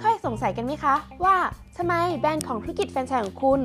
[0.00, 0.94] เคยสงสัยกันไหมคะ
[1.24, 1.36] ว่า
[1.76, 3.60] ทำไมแบรนด์ของธุรกิจแฟรนไชส์ของคุณ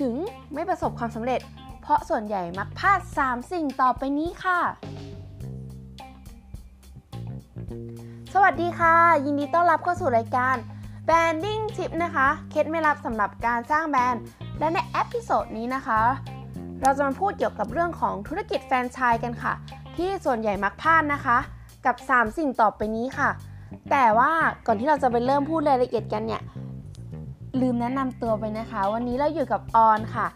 [0.00, 0.14] ถึง
[0.54, 1.40] ไม่ประสบความสำเร็จ
[1.82, 4.60] เพราะส่วนใหญ่มักพลาด 3 สิ่งต่อไปนี้ค่ะ
[8.34, 10.56] สวัสดีค่ะ ยินดีต้อนรับเข้าสู่รายการ
[11.08, 14.22] Branding Tip นะคะ เคล็ดไม่ลับสำหรับการสร้างแบรนด์
[14.58, 16.02] และใน episode นี้นะคะ
[16.82, 19.52] เราจะมาพูดเกี่ยวกับเรื่องของธุรกิจแฟรนไชส์กันค่ะ
[19.96, 21.38] ที่ส่วนใหญ่มักพลาดนะคะ
[21.86, 23.30] กับ 3 สิ่งต่อไปนี้ค่ะ
[23.90, 24.30] แต่ว่า
[24.66, 26.42] ก่อนที่เราจะไปเริ่มพูดรายละเอียดกันเนี่ย
[27.60, 30.26] ลืมแนะนำตัวไปนะคะ วันนี้เราอยู่กับออนค่ะ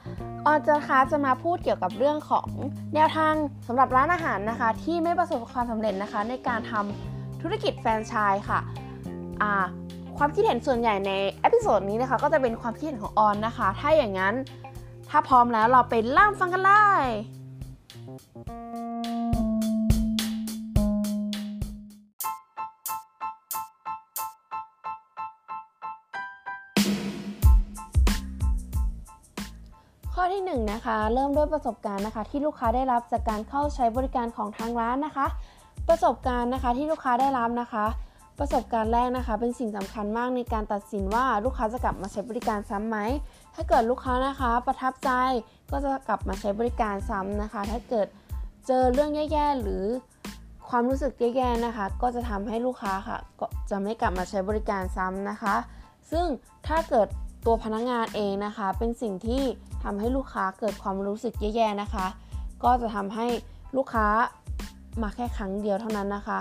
[0.47, 2.49] ออนจะคะจะมาพูดเกี่ยวกับเรื่องของ
[2.95, 3.35] แนวทาง
[3.67, 8.61] สำหรับร้านอาหารนะคะ ที่ไม่ประสบความสำเร็จนะคะ ในการทำธุรกิจแฟรนไชส์ค่ะ
[10.19, 14.35] ความคิดเห็นส่วนใหญ่ใน episode นี้นะคะก็จะเป็นความคิดเห็นของออนนะคะ ถ้าอย่างนั้น
[15.15, 16.73] ถ้าพร้อมแล้วเราไปเริ่มฟังกันเล
[17.05, 17.07] ย
[30.15, 35.27] ข้อที่1นนะคะเริ่มด้วยประสบการณ์นะคะ ที่ลูกค้าได้รับจากการเข้าใช้บริการของทางร้านนะคะ
[35.89, 37.85] ประสบการณ์นะคะที่ลูกค้าได้รับนะคะ
[38.39, 42.99] ประสบการณ์แรกนะคะ เป็นสิ่งสำคัญมากในการตัดสินว่าลูกค้าจะกลับมาใช้บริการซ้ำไหม
[43.55, 45.11] ถ้าเกิดลูกค้านะคะประทับใจ
[45.71, 48.07] ก็จะกลับมาใช้บริการซ้ำนะคะ ถ้าเกิด
[48.67, 49.85] เจอเรื่องแย่ๆหรือ
[50.69, 55.55] ความรู้สึกแย่ๆนะคะ ก็จะทำให้ลูกค้าค่ะก็จะไม่กลับมาใช้บริการซ้ำนะคะ
[56.11, 56.27] ซึ่ง
[56.67, 57.07] ถ้าเกิด
[57.47, 59.43] ตัวพนักงานเองนะคะ เป็นสิ่งที่
[59.85, 62.07] ทำให้ลูกค้าเกิดความรู้สึกแย่ๆนะคะ
[62.65, 63.27] ก็จะทำให้
[63.77, 64.07] ลูกค้า
[65.03, 66.39] มาแค่ครั้งเดียวเท่านั้นนะคะ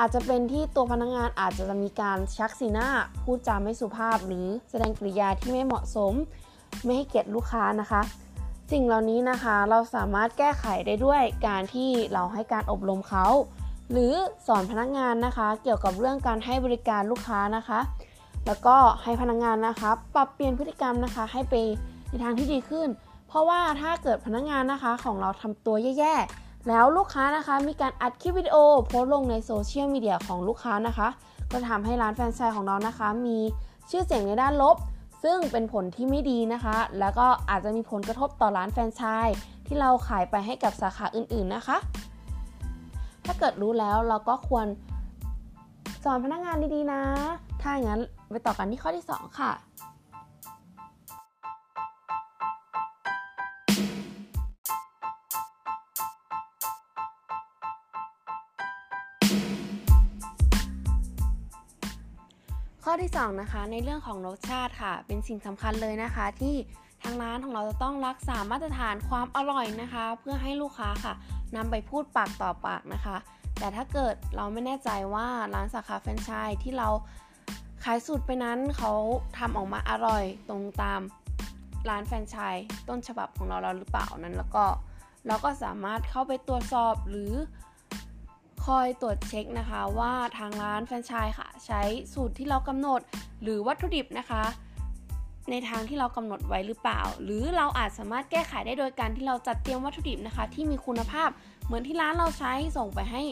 [0.00, 2.88] อาจจะเป็นที่ตัวพนักงานอาจจะมีการชักสีหน้า
[3.22, 6.12] พูดจาไม่สุภาพ หรือแสดงกริยาที่ไม่เหมาะสม
[6.84, 8.02] ไม่ให้เกียรติลูกค้านะคะ
[8.72, 13.26] สิ่งเหล่านี้นะคะเราสามารถแก้ไขได้ด้วยการที่เราให้การอบรมเขา
[13.90, 14.12] หรือ
[14.46, 17.80] สอนพนักงานนะคะ เกี่ยวกับเรื่องการให้บริการลูกค้านะคะ
[18.46, 21.54] แล้วก็ให้พนักงานนะคะ ปรับเปลี่ยนพฤติกรรมนะคะ ให้ไป
[22.08, 22.88] ในทางที่ดีขึ้น
[23.28, 28.56] เพราะว่าถ้าเกิดพนักงานนะคะของเราทำตัวแย่ๆ แล้วลูกค้านะคะมีการอัดคลิปวิดีโอ
[28.86, 31.08] โพสลงในโซเชียลมีเดียของลูกค้านะคะ
[31.52, 33.38] ก็ทำให้ร้านแฟรนไชส์ของเรานะคะ มี
[33.90, 34.76] ชื่อเสียงในด้านลบ
[35.22, 39.36] ซึ่งเป็นผลที่ไม่ดีนะคะ แล้วก็อาจจะมีผลกระทบต่อร้านแฟรนไชส์
[39.66, 41.76] ที่เราขายไปให้กับสาขาอื่นๆนะคะ
[43.24, 44.66] ถ้าเกิดรู้แล้วเราก็ควร
[46.04, 47.02] สอนพนักงานดีๆนะ
[47.60, 49.50] ถ้าอย่างนั้นไปต่อกันที่ข้อที่ 2 ค่ะ
[62.86, 66.54] ข้อที่2นะคะในเรื่องของรสชาติค่ะ เป็นสิ่งสำคัญเลยนะคะ ที่
[67.02, 71.14] ทางร้านของเราจะต้องรักษามาตรฐานความอร่อยนะคะ เพื่อให้ลูกค้าค่ะ
[71.56, 73.16] นำไปพูดปากต่อปากนะคะ
[73.58, 76.88] แต่ถ้าเกิดเราไม่แน่ใจว่าร้านสาขาแฟรนไชส์ที่เรา
[77.84, 78.92] ขายสูตรไปนั้นเขา
[79.38, 81.00] ทำออกมาอร่อยตรงตาม
[81.88, 84.64] ร้านแฟรนไชส์ต้นฉบับของเราเราหรือเปล่านั้น แล้วก็
[85.26, 87.32] เราก็สามารถเข้าไปตรวจสอบหรือ
[88.66, 93.00] คอยตรวจเช็คนะคะว่าทางร้านแฟรนไชส์ค่ะ ใช้สูตรที่เรากำหนด
[93.42, 94.42] หรือวัตถุดิบนะคะ
[95.50, 101.30] ในทางที่เรากำหนดไว้หรือเปล่า หรือเราอาจสามารถแก้ไขได้โดยการที่เราจัดเตรียมวัตถุดิบนะคะ ที่มีคุณภาพ
[101.64, 103.22] เหมือนที่ร้านเราใช้ส่งไปให้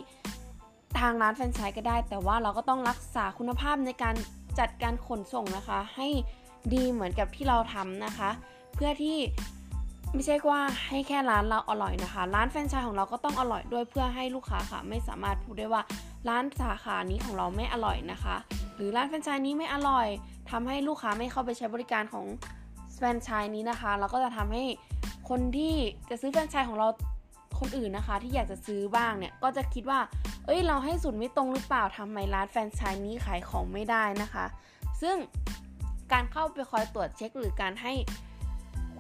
[0.99, 4.15] ทางร้านแฟรนไชส์ก็ได้ แต่ว่าเราก็ต้องรักษาคุณภาพในการ
[4.59, 6.09] จัดการขนส่งนะคะ ให้
[6.75, 8.31] ดีเหมือนกับที่เราทำนะคะ
[8.75, 9.17] เพื่อที่
[10.15, 15.83] ไม่ใช่ว่าให้แค่ร้านเราอร่อยนะคะ ร้านแฟรนไชส์ของเราก็ต้องอร่อยด้วยเพื่อให้ลูกค้าค่ะ ไม่สามารถพูดได้ว่า
[16.29, 18.37] ร้านสาขานี้ของเราไม่อร่อยนะคะ
[18.77, 20.07] หรือร้านแฟรนไชส์นี้ไม่อร่อย
[20.51, 22.27] ทำให้ลูกค้าไม่เข้าไปใช้บริการของ
[22.95, 24.65] แฟรนไชส์นี้นะคะแล้วก็จะทำให้
[25.29, 25.75] คนที่
[26.11, 26.89] จะซื้อแฟรนไชส์ของเรา
[27.61, 30.01] คนอื่นนะคะ ที่อยากจะซื้อบ้างเนี่ยก็จะคิดว่า
[30.47, 34.45] เอ้ยเราให้สูตรไม่ตรงหรือเปล่าทำไมร้านแฟรนไชส์นี้ขายของไม่ได้นะคะ
[35.03, 35.17] ซึ่ง
[36.13, 37.93] การเข้าไปคอยตรวจเช็คหรือการให้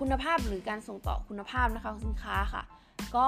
[0.00, 2.62] คุณภาพหรือการส่งต่อคุณภาพนะคะของสินค้าค่ะ
[3.16, 3.26] ก็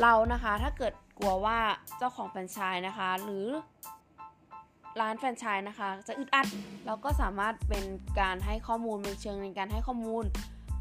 [0.00, 1.58] เรานะคะถ้าเกิดกลัวว่า
[1.98, 3.46] เจ้าของแฟรนไชส์นะคะ หรือ
[5.00, 6.46] ร้านแฟรนไชส์นะคะ จะอึดอัด
[6.86, 7.84] เราก็สามารถเป็น
[8.20, 10.24] การให้ข้อมูลเป็นเชิงในการให้ข้อมูล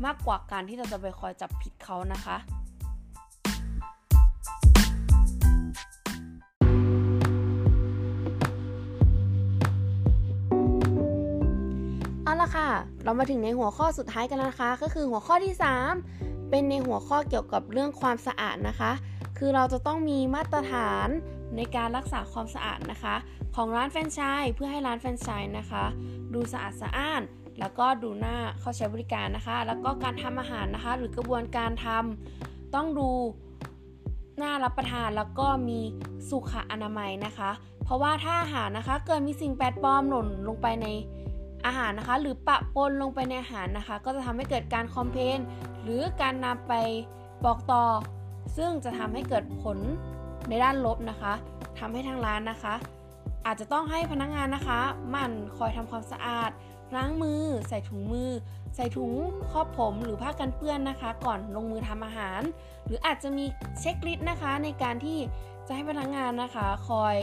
[0.06, 2.36] มากกว่าการที่เราจะไปคอยจับผิดเขานะคะ
[12.32, 12.72] เอาละค่ะ
[13.04, 15.54] เรามาถึงในหัวข้อสุดท้ายกันแล้วนะคะ ก็คือหัวข้อที่
[16.02, 18.92] 3 เป็นในหัวข้อเกี่ยวกับเรื่องความสะอาดนะคะ
[19.38, 21.08] คือเราจะต้องมีมาตรฐาน
[21.56, 23.16] ในการรักษาความสะอาดนะคะ
[23.56, 25.84] ของร้านแฟรนไชส์เพื่อให้ร้านแฟรนไชส์นะคะ
[26.34, 27.22] ดูสะอาดสะอ้าน
[27.60, 33.10] แล้วก็ดูหน้าเข้าใช้บริการนะคะ แล้วก็การทำอาหารนะคะ หรือกระบวนการทำต้องดู
[34.42, 35.80] น่ารับประทานแล้วก็มี
[36.30, 37.50] สุขอนามัยนะคะ
[37.84, 40.88] เพราะว่าถ้าอาหารนะคะ เกิดมีสิ่งแปลกปลอมหล่นลงไปใน
[41.66, 45.38] อาหารนะคะ หรือปะปนลงไปในอาหารนะคะ ก็จะทำให้เกิดการคอมเพน
[45.84, 46.74] หรือการนำไป
[47.46, 47.84] บอกต่อ
[48.58, 49.78] ซึ่งจะทำให้เกิดผล
[50.50, 51.34] ในด้านลบนะคะ
[51.80, 52.74] ทำให้ทางร้านนะคะ
[53.46, 54.80] อาจจะต้องให้พนักงานนะคะ
[55.16, 56.52] มันคอยทำความสะอาด
[56.96, 58.30] ล้างมือ ใส่ถุงมือ
[58.76, 59.12] ใส่ถุง
[59.52, 62.42] ครอบผมหรือผ้ากันเปื้อนนะคะ ก่อนลงมือทำอาหาร
[62.86, 63.46] หรืออาจจะมี
[63.80, 65.20] เช็คลิสต์นะคะในการที่
[65.68, 67.16] จะให้พนักงานนะคะ คอย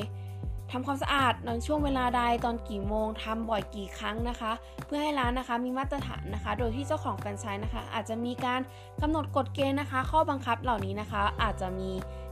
[0.70, 4.52] ทำความสะอาดในช่วงเวลาใดตอนกี่โมงทำบ่อยกี่ครั้งนะคะ
[4.86, 8.60] เพื่อให้ร้านนะคะมีมาตรฐานนะคะ โดยที่เจ้าของแฟรนไชส์นะคะ อาจจะมีการ
[9.02, 11.90] กำหนดกฎเกณฑ์นะคะ ข้อบังคับเหล่านี้นะคะ อาจจะมี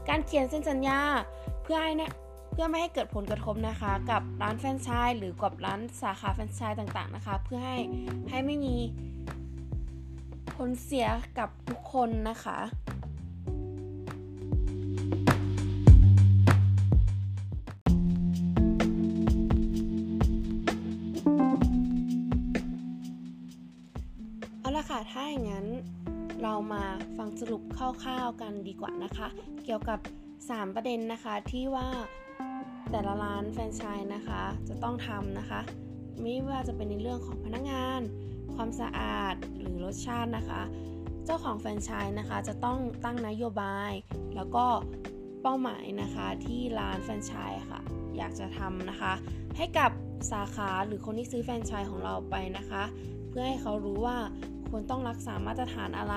[0.09, 0.99] การเขียนเส้นสัญญา
[1.63, 2.11] เพื่อให้เนี่ย
[2.51, 7.77] เพื่อไม่ให้เกิดผลกระทบนะคะ กับร้านแฟรนไชส์หรือกับร้านสาขาแฟรนไชส์ต่างๆนะคะ เพื่อให้
[8.29, 8.75] ให้ไม่มี
[10.55, 11.07] ผลเสีย
[11.37, 12.57] กับทุกคนนะคะ
[25.11, 25.67] ถ้าอย่างนั้น
[26.43, 26.83] เรามา
[27.17, 29.27] ฟังสรุปคร่าวๆกันดีกว่านะคะ
[29.65, 29.99] เกี่ยวกับ
[30.37, 31.87] 3 ประเด็นนะคะที่ว่า
[32.91, 35.59] แต่ละร้านแฟรนไชส์นะคะ จะต้องทำนะคะ
[36.21, 38.01] ไม่ว่าจะเป็นในเรื่องของพนักงาน
[38.55, 40.61] ความสะอาดหรือรสชาตินะคะ
[41.25, 43.91] เจ้าของแฟรนไชส์นะคะจะต้องตั้งนโยบาย
[44.35, 44.65] แล้วก็
[45.41, 47.81] เป้าหมายนะคะที่ร้านแฟรนไชส์ค่ะ
[48.17, 49.13] อยากจะทำนะคะ
[49.57, 49.91] ให้กับ
[50.31, 52.83] สาขาหรือคนที่ซื้อแฟรนไชส์ของเราไปนะคะ
[53.29, 54.17] เพื่อให้เขารู้ว่า
[54.69, 56.15] ควรต้องรักษามาตรฐานอะไร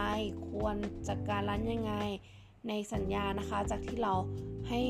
[0.48, 0.76] ควร
[1.08, 1.94] จัดการร้านยังไง
[2.68, 4.14] ในสัญญานะคะ จากที่เรา
[4.68, 4.80] ให้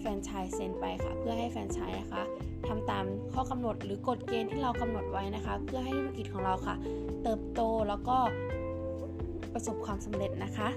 [0.00, 2.22] แฟนชายเซ็นไปค่ะ เพื่อให้แฟนชายนะคะ
[2.66, 6.74] ทำตามข้อกำหนดหรือกฎเกณฑ์ที่เรากำหนดไว้นะคะ เพื่อให้ธุรกิจของเราค่ะ
[7.22, 8.16] เติบโตแล้วก็
[9.52, 10.68] ประสบความสำเร็จนะคะ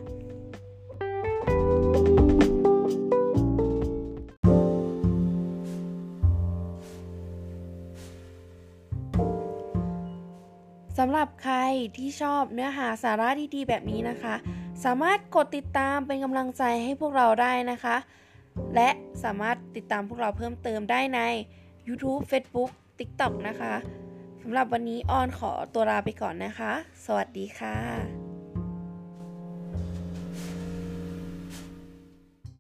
[10.98, 11.58] สำหรับใคร
[11.98, 14.36] ที่ชอบเนื้อหาสาระดีๆ แบบนี้นะคะ
[14.84, 17.96] สามารถกดติดตามเป็นกำลังใจให้พวกเราได้นะคะ
[18.76, 18.90] และ
[19.24, 21.20] สามารถติดตามพวกเราเพิ่มเติมได้ใน
[21.88, 23.74] YouTube Facebook TikTok นะคะ
[24.42, 26.72] สำหรับวันนี้ออนขอตัวลาไปก่อนนะคะ
[27.06, 28.33] สวัสดีค่ะ